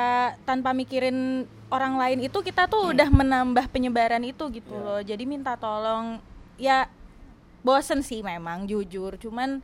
[0.45, 5.01] tanpa mikirin orang lain itu kita tuh udah menambah penyebaran itu gitu loh.
[5.01, 6.21] Jadi minta tolong
[6.61, 6.85] ya
[7.65, 9.17] bosen sih memang jujur.
[9.17, 9.63] Cuman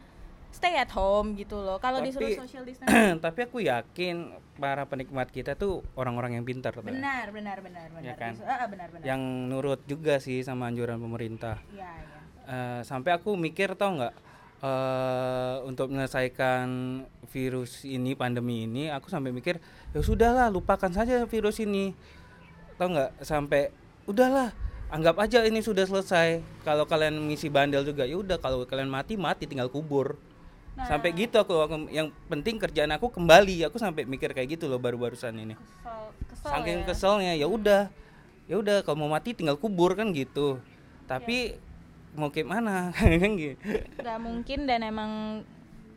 [0.51, 1.77] stay at home gitu loh.
[1.77, 3.19] Kalau disuruh social distancing.
[3.23, 6.81] tapi aku yakin para penikmat kita tuh orang-orang yang pintar tuh.
[6.81, 8.03] benar benar benar benar.
[8.03, 8.33] Ya kan?
[8.41, 9.05] Ah, benar benar.
[9.05, 11.61] Yang nurut juga sih sama anjuran pemerintah.
[11.69, 12.17] Iya, iya.
[12.47, 14.15] Eh, sampai aku mikir tau nggak
[14.57, 16.65] eh untuk menyelesaikan
[17.29, 19.61] virus ini pandemi ini aku sampai mikir
[19.93, 21.93] ya sudahlah lupakan saja virus ini.
[22.81, 23.69] Tau nggak sampai
[24.09, 24.49] udahlah
[24.89, 26.41] anggap aja ini sudah selesai.
[26.65, 30.17] Kalau kalian misi bandel juga ya udah kalau kalian mati mati tinggal kubur
[30.85, 33.65] sampai gitu aku, aku yang penting kerjaan aku kembali.
[33.65, 35.57] Aku sampai mikir kayak gitu loh baru-barusan ini.
[35.57, 36.85] Kesel kesel saking ya.
[36.85, 37.83] keselnya ya udah.
[38.47, 40.61] Ya udah kalau mau mati tinggal kubur kan gitu.
[41.09, 41.57] Tapi
[42.13, 42.93] mau kayak mana?
[42.95, 43.59] Kan gitu.
[43.99, 45.11] Nggak mungkin dan emang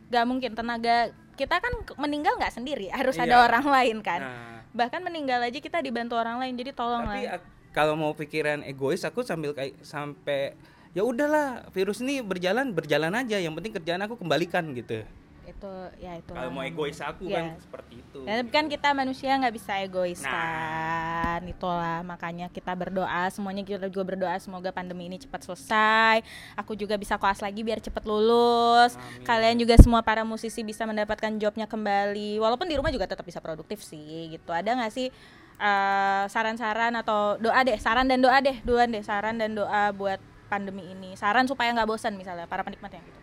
[0.09, 0.51] nggak mungkin.
[0.57, 2.91] Tenaga kita kan meninggal nggak sendiri.
[2.91, 3.45] Harus ada Iya.
[3.47, 4.19] orang lain kan.
[4.19, 7.27] Nah, bahkan meninggal aja kita dibantu orang lain jadi tolong tapi
[7.71, 10.55] kalau mau pikiran egois aku sambil kayak sampai
[10.91, 13.37] ya udahlah virus ini berjalan berjalan aja.
[13.37, 15.03] Yang penting kerjaan aku kembalikan gitu.
[15.41, 17.35] Itu ya itu kalau mau egois aku Iya.
[17.35, 18.19] kan seperti itu.
[18.23, 20.31] Tapi kan kita manusia nggak bisa egois Nah.
[20.31, 21.99] kan itulah.
[22.03, 26.23] Makanya kita berdoa semuanya kita juga berdoa semoga pandemi ini cepat selesai.
[26.55, 28.95] Aku juga bisa koas lagi biar cepet lulus.
[28.95, 29.25] Amin.
[29.25, 32.37] kalian juga semua para musisi bisa mendapatkan jobnya kembali.
[32.37, 34.51] Walaupun di rumah juga tetap bisa produktif sih gitu.
[34.51, 35.09] Ada nggak sih
[35.57, 39.03] eh, saran-saran atau doa deh saran dan doa deh duluan deh.
[39.03, 40.17] Saran dan doa buat
[40.51, 41.15] pandemi ini.
[41.15, 43.19] Saran supaya nggak bosan misalnya para penikmatnya gitu.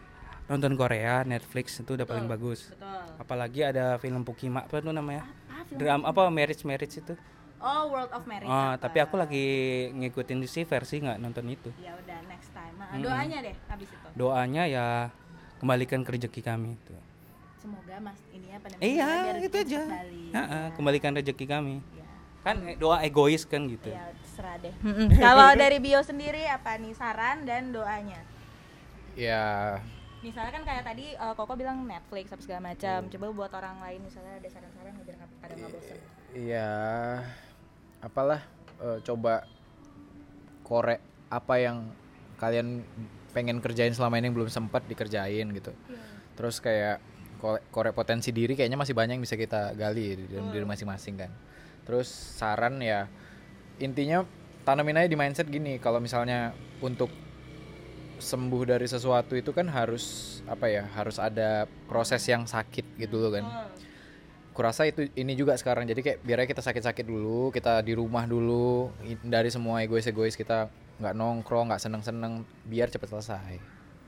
[0.49, 2.73] Nonton Korea Netflix itu udah paling bagus.
[2.73, 3.05] betul.
[3.21, 5.29] Apalagi ada film Pukima apa tuh namanya?
[5.69, 7.13] Film drama apa marriage marriage itu?
[7.59, 8.81] Oh World of Marriage oh apa?
[8.81, 9.45] tapi aku lagi
[9.93, 11.69] ngikutin si versi nggak nonton itu.
[11.77, 12.73] Ya udah next time.
[12.81, 14.09] Ah, doanya deh habis itu.
[14.17, 14.87] Doanya ya
[15.61, 16.95] kembalikan ke rezeki kami itu.
[17.59, 19.81] Semoga mas ini ya pandemi iya itu aja.
[20.33, 20.61] Ha-ha, Ya.
[20.73, 21.83] kembalikan rezeki kami.
[21.93, 22.07] Ya.
[22.41, 23.91] kan eh, doa egois kan gitu.
[23.93, 24.15] Ya,
[24.61, 24.75] deh.
[25.25, 28.21] Kalau dari Bio sendiri apa nih saran dan doanya?
[29.19, 29.79] Ya
[30.19, 33.07] Misalnya kan kayak tadi eh, Koko bilang Netflix apa segala macam.
[33.07, 35.99] Coba buat orang lain misalnya ada saran-saran biar nggak pada nggak bosan.
[36.37, 36.71] ya
[37.99, 38.43] apalah
[38.83, 39.47] eh, coba
[40.67, 41.01] korek
[41.33, 41.89] apa yang
[42.37, 42.85] kalian
[43.33, 45.73] pengen kerjain selama ini yang belum sempat dikerjain gitu.
[46.35, 46.99] Terus kayak
[47.39, 51.15] kore- korek potensi diri kayaknya masih banyak yang bisa kita gali di dalam diri masing-masing
[51.19, 51.31] kan.
[51.87, 53.07] Terus saran ya
[53.79, 54.27] intinya
[54.69, 56.53] tanamin aja di mindset gini kalau misalnya
[56.85, 57.09] untuk
[58.21, 63.33] sembuh dari sesuatu itu kan harus apa ya harus ada proses yang sakit gitu loh
[63.33, 63.49] kan
[64.53, 68.93] kurasa itu ini juga sekarang jadi kayak biar kita sakit-sakit dulu kita di rumah dulu
[69.25, 70.69] dari semua egois-egois kita
[71.01, 73.57] nggak nongkrong nggak seneng-seneng biar cepet selesai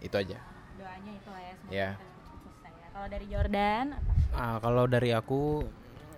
[0.05, 0.37] itu aja
[0.77, 1.91] Doanya itu lah ya semoga Ya.
[1.95, 2.87] cepat selesai ya.
[2.91, 4.13] Kalau dari Jordan apa?
[4.35, 5.43] Ah, kalau dari aku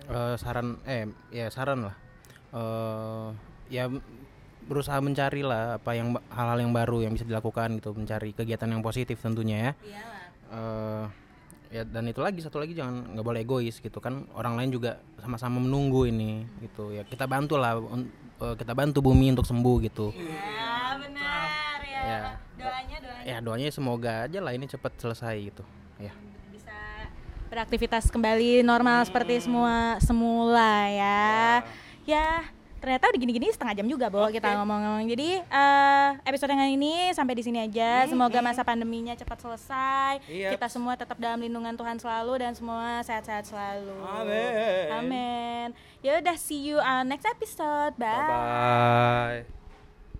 [0.09, 1.95] eh, saran eh ya saran lah.
[2.57, 3.89] Eh ya
[4.63, 8.85] berusaha mencari lah apa yang hal-hal yang baru yang bisa dilakukan gitu, mencari kegiatan yang
[8.85, 9.71] positif tentunya ya.
[9.81, 10.23] Iyalah.
[10.53, 11.05] Eh
[11.73, 15.01] ya dan itu lagi satu lagi jangan nggak boleh egois gitu kan orang lain juga
[15.17, 19.81] sama-sama menunggu ini gitu ya kita bantu lah un- eh, kita bantu bumi untuk sembuh
[19.81, 22.01] gitu Ya benar ya.
[22.05, 22.21] Ya.
[22.61, 25.65] Doanya doanya ya doanya semoga aja lah ini cepat selesai gitu
[25.97, 26.13] ya
[26.53, 26.77] bisa
[27.49, 31.65] beraktivitas kembali normal seperti semua semula ya.
[32.05, 32.45] Ya,
[32.83, 35.07] ternyata udah gini-gini setengah jam juga bahwa kita ngomong-ngomong.
[35.07, 38.03] Jadi eh, episode yang ini sampai di sini aja.
[38.11, 40.19] Semoga masa pandeminya cepat selesai.
[40.27, 40.51] Iya.
[40.51, 43.95] Kita semua tetap dalam lindungan Tuhan selalu dan semua sehat-sehat selalu.
[44.03, 44.87] Amin.
[44.91, 45.67] Amin.
[46.03, 47.95] Ya udah see you on next episode.
[47.95, 49.62] bye bye